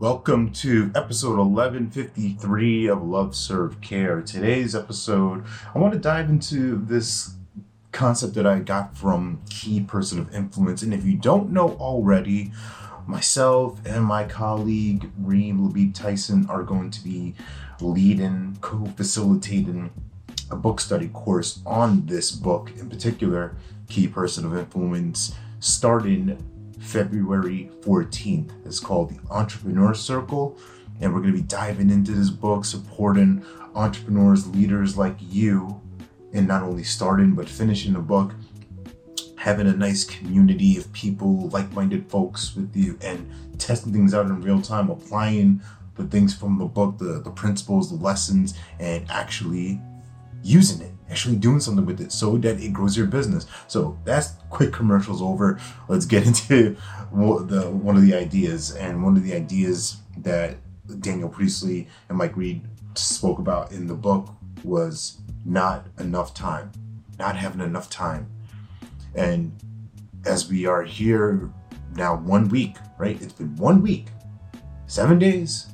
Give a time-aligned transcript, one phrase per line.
[0.00, 4.22] Welcome to episode 1153 of Love Serve Care.
[4.22, 7.34] Today's episode, I want to dive into this
[7.92, 10.80] concept that I got from Key Person of Influence.
[10.80, 12.50] And if you don't know already,
[13.06, 17.34] myself and my colleague Reem Labib Tyson are going to be
[17.82, 19.90] leading, co facilitating
[20.50, 23.54] a book study course on this book in particular,
[23.90, 26.38] Key Person of Influence, starting
[26.80, 28.50] February 14th.
[28.64, 30.58] It's called The Entrepreneur Circle.
[31.00, 35.80] And we're going to be diving into this book, supporting entrepreneurs, leaders like you,
[36.32, 38.34] and not only starting but finishing the book,
[39.36, 44.26] having a nice community of people, like minded folks with you, and testing things out
[44.26, 45.62] in real time, applying
[45.96, 49.80] the things from the book, the, the principles, the lessons, and actually
[50.42, 53.46] using it actually doing something with it so that it grows your business.
[53.66, 55.60] So that's quick commercials over.
[55.88, 56.76] Let's get into
[57.12, 60.56] the one of the ideas and one of the ideas that
[61.00, 62.62] Daniel Priestley and Mike Reid
[62.94, 64.28] spoke about in the book
[64.64, 66.72] was not enough time,
[67.18, 68.28] not having enough time.
[69.14, 69.52] And
[70.24, 71.50] as we are here
[71.94, 73.20] now, one week, right?
[73.20, 74.06] It's been one week,
[74.86, 75.66] seven days.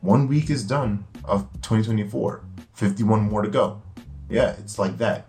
[0.00, 3.80] One week is done of 2024, 51 more to go.
[4.32, 5.28] Yeah, it's like that.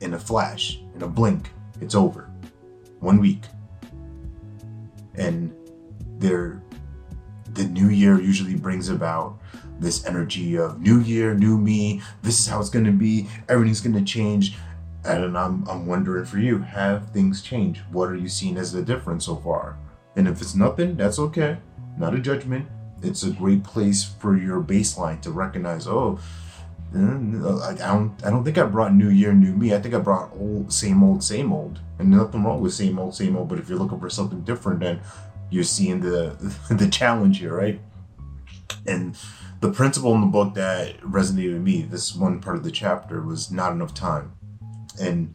[0.00, 2.30] In a flash, in a blink, it's over.
[3.00, 3.42] One week.
[5.16, 5.52] And
[6.18, 6.62] there
[7.54, 9.38] the new year usually brings about
[9.80, 14.04] this energy of new year, new me, this is how it's gonna be, everything's gonna
[14.04, 14.56] change.
[15.04, 17.80] And I'm I'm wondering for you, have things changed?
[17.90, 19.76] What are you seeing as the difference so far?
[20.14, 21.58] And if it's nothing, that's okay.
[21.98, 22.68] Not a judgment.
[23.02, 26.20] It's a great place for your baseline to recognize, oh,
[26.94, 29.74] Uh, I don't I don't think I brought new year, new me.
[29.74, 31.80] I think I brought old same old, same old.
[31.98, 33.48] And nothing wrong with same old, same old.
[33.48, 35.00] But if you're looking for something different, then
[35.50, 36.36] you're seeing the
[36.70, 37.80] the challenge here, right?
[38.86, 39.16] And
[39.60, 43.20] the principle in the book that resonated with me, this one part of the chapter
[43.22, 44.32] was not enough time.
[45.00, 45.34] And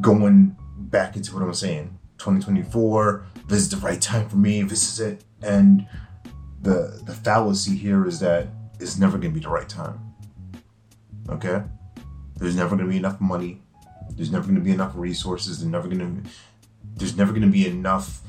[0.00, 4.92] going back into what I'm saying, 2024, this is the right time for me, this
[4.92, 5.24] is it.
[5.42, 5.86] And
[6.60, 8.48] the the fallacy here is that
[8.78, 10.07] it's never gonna be the right time
[11.28, 11.62] Okay?
[12.36, 13.62] There's never going to be enough money.
[14.10, 15.58] There's never going to be enough resources.
[15.58, 16.30] There's never going to
[16.96, 18.22] there's never going to be enough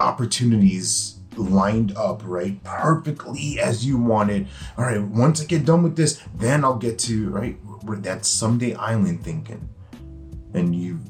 [0.00, 4.48] opportunities lined up right perfectly as you wanted.
[4.76, 7.56] All right, once I get done with this, then I'll get to right
[8.02, 9.68] that someday island thinking.
[10.52, 11.00] And you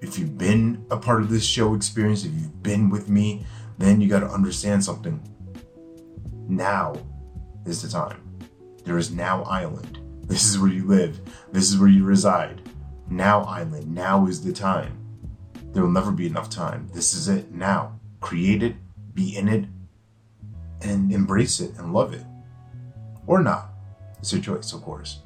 [0.00, 3.44] if you've been a part of this show experience, if you've been with me,
[3.78, 5.20] then you got to understand something.
[6.48, 6.94] Now
[7.66, 8.20] is the time.
[8.84, 9.97] There is now island.
[10.28, 11.20] This is where you live.
[11.50, 12.60] This is where you reside.
[13.08, 14.94] Now, island, now is the time.
[15.72, 16.88] There will never be enough time.
[16.92, 17.98] This is it now.
[18.20, 18.76] Create it,
[19.14, 19.64] be in it,
[20.82, 22.24] and embrace it and love it.
[23.26, 23.70] Or not.
[24.18, 25.22] It's your choice, of course.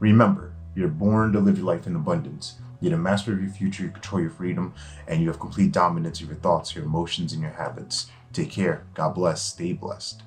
[0.00, 2.56] Remember, you're born to live your life in abundance.
[2.80, 4.74] You're the master of your future, you control your freedom,
[5.06, 8.10] and you have complete dominance of your thoughts, your emotions, and your habits.
[8.32, 8.86] Take care.
[8.94, 9.42] God bless.
[9.42, 10.24] Stay blessed.